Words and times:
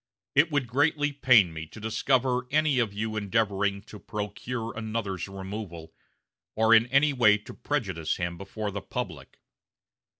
It 0.33 0.49
would 0.49 0.65
greatly 0.65 1.11
pain 1.13 1.53
me 1.53 1.67
to 1.67 1.79
discover 1.79 2.47
any 2.49 2.79
of 2.79 2.91
you 2.91 3.15
endeavoring 3.15 3.83
to 3.83 3.99
procure 3.99 4.75
another's 4.75 5.27
removal, 5.27 5.93
or 6.55 6.73
in 6.73 6.87
any 6.87 7.13
way 7.13 7.37
to 7.37 7.53
prejudice 7.53 8.15
him 8.15 8.35
before 8.35 8.71
the 8.71 8.81
public. 8.81 9.37